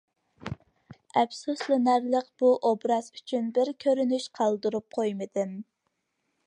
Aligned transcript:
ئەپسۇسلىنارلىقى 1.21 2.33
بۇ 2.43 2.49
ئوبراز 2.69 3.11
ئۈچۈن 3.19 3.53
بىر 3.59 3.73
كۆرۈنۈش 3.85 4.27
قالدۇرۇپ 4.41 4.99
قويمىدىم. 5.01 5.55